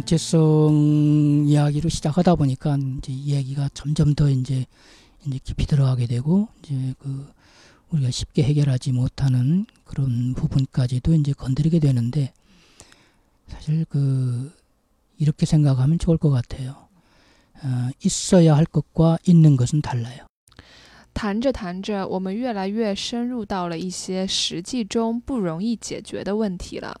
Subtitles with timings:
[0.00, 4.66] 정체성 이야기로 시작하다 보니까 이제 이야기가 점점 더 이제
[5.24, 7.26] 이제 깊이 들어가게 되고 이제 그
[7.90, 12.32] 우리가 쉽게 해결하지 못하는 그런 부분까지도 이제 건드리게 되는데
[13.48, 14.52] 사실 그
[15.18, 16.88] 이렇게 생각하면 좋을 것 같아요.
[17.62, 20.26] 어, 있어야 할 것과 있는 것은 달라요.
[21.14, 27.00] 谈着谈着，我们越来越深入到了一些实际中不容易解决的问题了。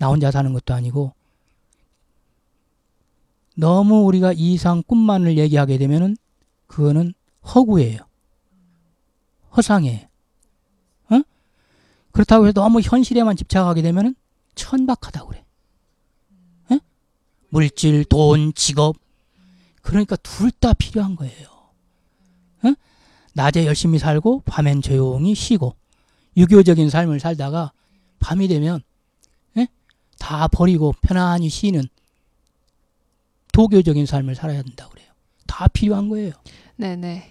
[0.00, 0.04] 응?
[0.04, 1.12] 나 혼자 사는 것도 아니고
[3.56, 6.16] 너무 우리가 이상 꿈만을 얘기하게 되면은
[6.66, 7.12] 그거는
[7.54, 7.98] 허구예요.
[9.56, 10.06] 허상이에요.
[11.10, 11.20] 어?
[12.12, 14.14] 그렇다고 해서 너무 현실에만 집착하게 되면은
[14.54, 15.44] 천박하다고 그래.
[16.70, 16.78] 어?
[17.50, 18.96] 물질, 돈, 직업.
[19.82, 21.48] 그러니까 둘 다 필요한 거예요.
[22.62, 22.72] 어?
[23.34, 25.74] 낮에 열심히 살고 밤엔 조용히 쉬고
[26.36, 27.72] 유교적인 삶을 살다가
[28.20, 28.89] 밤이 되면 예?
[30.19, 31.83] 다 버리고 편안히 쉬는
[33.51, 35.07] 도교적인 삶을 살아야 된다고 그래요.
[35.47, 36.33] 다 필요한 거예요.
[36.77, 37.21] 内内，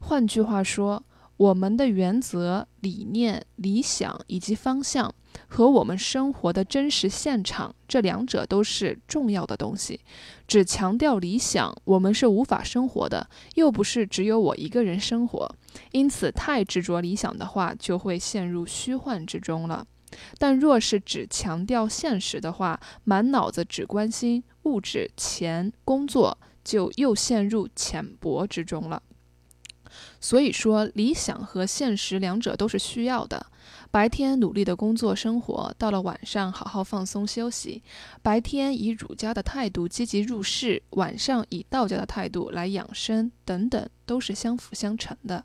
[0.00, 1.02] 换句话说，
[1.36, 5.14] 我们的原则、理念、理想以及方向
[5.48, 10.00] 和我们生活的真实现场，这两者都是重要的东西。
[10.46, 15.54] 只强调理想，我们是无法生活的，又不是只有我一个人生活。
[15.90, 19.86] 因此，太执着理想的话，就会陷入虚幻之中了。
[20.38, 29.02] 但若是只强调现实的话，满脑子只关心物质、钱、工作，就又陷入浅薄之中了。
[30.20, 33.46] 所以说，理想和现实两者都是需要的。
[33.90, 37.82] 白天努力的工作生活，到了晚上好好放松休息。
[38.22, 45.44] 白天以儒家的态度积极入世，晚上以道家的态度来养生，等等，都是相辅相成的。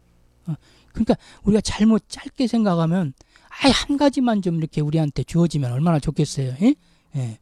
[0.94, 3.13] 그러니까 우리가 잘못 짧게 생각하면
[3.60, 6.54] 아예 한 가지만 좀 이렇게 우리한테 주어지면 얼마나 좋겠어요.
[6.62, 6.74] 예?
[7.16, 7.38] 예.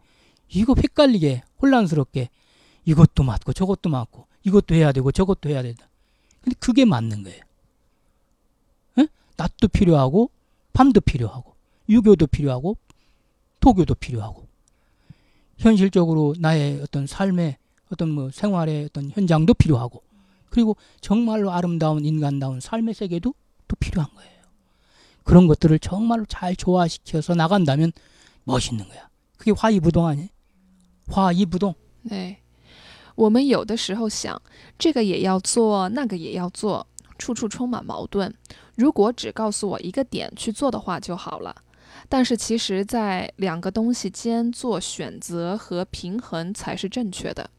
[0.49, 2.29] 이거 헷갈리게 혼란스럽게
[2.85, 5.89] 이것도 맞고 저것도 맞고 이것도 해야 되고 저것도 해야 된다.
[6.43, 7.41] 근데 그게 맞는 거예요.
[8.99, 9.09] 예?
[9.37, 10.31] 낮도 필요하고
[10.73, 11.55] 밤도 필요하고
[11.89, 12.77] 유교도 필요하고
[13.61, 14.47] 도교도 필요하고
[15.59, 17.57] 현실적으로 나의 어떤 삶의
[17.93, 20.03] 어떤 뭐 생활의 어떤 현장도 필요하고
[20.49, 23.35] 그리고 정말로 아름다운 인간다운 삶의 세계도
[23.69, 24.30] 또 필요한 거예요.
[25.24, 27.92] 그런 것들을 정말로 잘 조화시켜서 나간다면
[28.44, 29.10] 멋있는 거야.
[29.38, 30.30] 그게 화이부동 아니에요?
[31.08, 31.74] 화이부동.
[32.08, 32.38] 对，
[33.16, 34.42] 我们有的时候想，
[34.78, 36.86] 这个也要做，那个也要做，
[37.18, 38.34] 处处充满矛盾。
[38.76, 41.56] 如果只告诉我一个点去做的话就好了。
[42.08, 47.50] 但是其实，在两个东西间做选择和平衡才是正确的。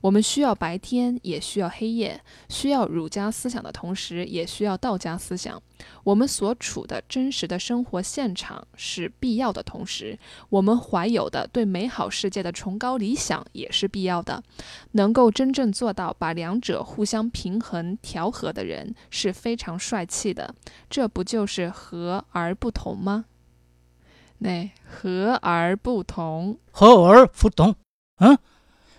[0.00, 5.60] 我们需要白天也需要黑夜需要儒家思想的同时也需要道家思想。
[6.04, 10.18] 我们所处的真实的生活现场是必要的同时
[10.48, 14.42] 我们怀有的对美好世界的崇高理想也是必要的。
[14.92, 20.54] 能够真正做到把两者互相平衡调和的人是非常帅气的。
[20.88, 23.26] 这不就是和而不同吗？
[24.38, 26.58] 那和而不同。
[26.70, 27.74] 和而不同。
[28.18, 28.38] 嗯？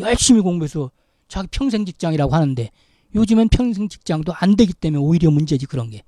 [0.00, 0.90] 열심히 공부해서
[1.28, 2.70] 자기 평생 직장이라고 하는데
[3.14, 6.02] 요즘엔 평생 직장도 안 되기 때문에 오히려 문제지 그런 게.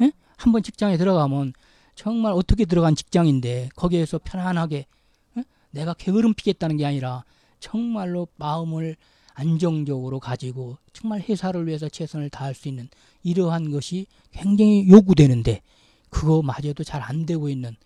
[0.00, 0.12] 예?
[0.36, 1.52] 한번 직장에 들어가면
[1.94, 4.86] 정말 어떻게 들어간 직장인데 거기에서 편안하게
[5.38, 5.44] 예?
[5.70, 7.24] 내가 게으름 피겠다는 게 아니라
[7.60, 8.96] 정말로 마음을
[9.34, 12.88] 안정적으로 가지고 정말 회사를 위해서 최선을 다할 수 있는
[13.22, 15.60] 이러한 것이 굉장히 요구되는데
[16.10, 17.76] 그거마저도 잘 안 되고 있는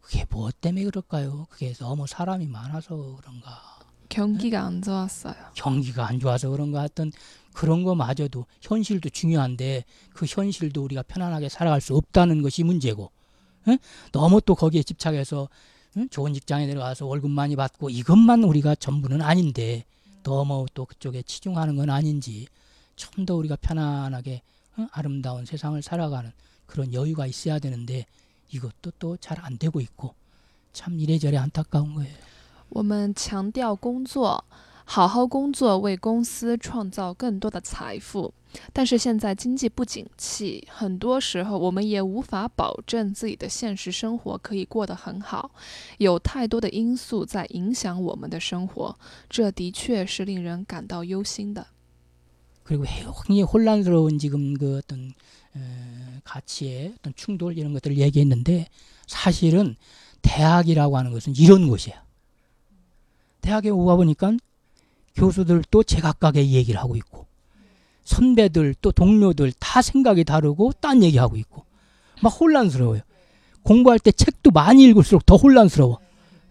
[0.00, 1.46] 그게 무엇 때문에 그럴까요?
[1.50, 3.79] 그게 너무 사람이 많아서 그런가?
[4.10, 5.34] 경기가 안 좋았어요.
[5.54, 7.10] 경기가 안 좋아서 그런가 하여튼
[7.54, 13.10] 그런 거마저도 현실도 중요한데 그 현실도 우리가 편안하게 살아갈 수 없다는 것이 문제고
[13.68, 13.78] 응?
[14.12, 15.48] 너무 또 거기에 집착해서
[15.96, 16.08] 응?
[16.10, 19.84] 좋은 직장에 들어가서 월급 많이 받고 이것만 우리가 전부는 아닌데
[20.22, 22.46] 너무 또 그쪽에 치중하는 건 아닌지
[22.96, 24.42] 좀 더 우리가 편안하게
[24.76, 24.86] 어?
[24.92, 26.30] 아름다운 세상을 살아가는
[26.66, 28.04] 그런 여유가 있어야 되는데
[28.50, 30.14] 이것도 또 잘 안 되고 있고
[30.72, 32.14] 참 이래저래 안타까운 거예요.
[32.69, 34.43] 我们强调工作，
[34.83, 38.33] 好好工作，为公司创造更多的财富。
[38.71, 45.51] 但是现在经济不景气，很多时候我们也无法保证自己的现实生活可以过得很好，
[45.97, 48.95] 有太多的因素在影响我们的生活，
[49.29, 51.67] 这的确是令人感到忧心的。
[52.63, 52.83] 그리고
[53.27, 55.13] 굉장히 혼란스러운 지금 그 어떤
[55.53, 55.59] 어,
[56.23, 58.67] 가치의 어떤 충돌 이런 것들을 얘기했는데
[59.05, 59.75] 사실은
[60.21, 62.03] 대학이라고 하는 것은 이런 곳이야.
[63.50, 64.32] 대학에 오가 보니까
[65.16, 67.26] 교수들도 제각각의 얘기를 하고 있고
[68.04, 71.64] 선배들 또 동료들 다 생각이 다르고 딴 얘기하고 있고
[72.22, 73.00] 막 혼란스러워요.
[73.62, 75.98] 공부할 때 책도 많이 읽을수록 더 혼란스러워.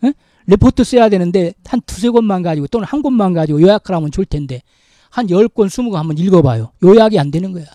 [0.04, 0.14] 에?
[0.48, 4.62] 레포트 써야 되는데 한 두세 권만 가지고 또는 한 권만 가지고 요약을 하면 좋을 텐데
[5.10, 6.74] 한 열권 스무 권 한번 읽어봐요.
[6.84, 7.66] 요약이 안 되는 거야.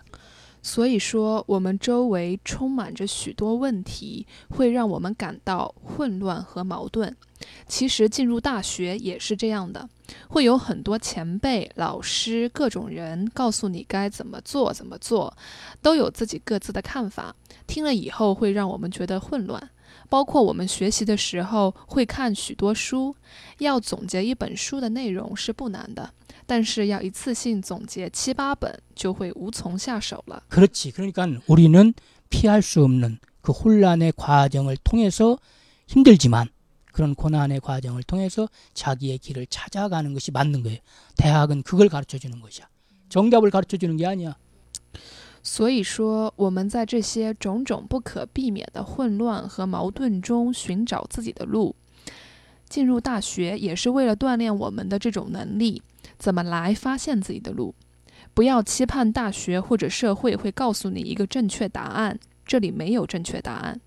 [0.66, 7.14] 所以说，我们周围充满着许多问题，会让我们感到混乱和矛盾。
[7.68, 9.86] 其实进入大学也是这样的，
[10.28, 15.36] 会有很多前辈、老师、各种人告诉你该怎么做，怎么做，
[15.82, 17.36] 都有自己各自的看法。
[17.66, 19.70] 听了以后会让我们觉得混乱。
[20.09, 23.15] 包括我们学习的时候会看许多书，
[23.59, 26.11] 要总结一本书的内容是不难的，
[26.45, 30.41] 但是要一次性总结七八本就会无从下手了。
[30.49, 30.91] 그렇지.
[30.91, 31.93] 그러니까 우리는
[32.29, 35.37] 피할 수 없는 그 혼란의 과정을 통해서
[35.87, 36.49] 힘들지만
[36.91, 40.79] 그런 고난의 과정을 통해서 자기의 길을 찾아가는 것이 맞는 거예요.
[41.17, 42.67] 대학은 그걸 가르쳐 주는 것이야.
[43.09, 44.35] 정답을 가르쳐 주는 게 아니야.
[45.43, 51.75] 所以说，我们在这些种种不可避免的混乱和矛盾中寻找自己的路。
[52.67, 55.81] 进入大学也是为了锻炼我们的这种能力，
[56.17, 57.73] 怎么来发现自己的路。
[58.33, 63.79] 不要期盼大学或者社会会告诉你一个正确答案，这里没有正确答案。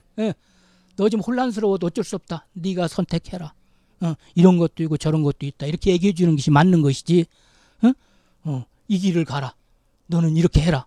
[0.97, 2.47] 너 좀 혼란스러워도 어쩔 수 없다.
[2.53, 3.55] 네가 선택해라.
[4.01, 5.67] 어, 이런 것도 있고 저런 것도 있다.
[5.67, 7.25] 이렇게 얘기해 주는 것이 맞는 것이지.
[7.83, 7.93] 어?
[8.45, 9.55] 어, 이 길을 가라.
[10.09, 10.87] 너는 이렇게 해라.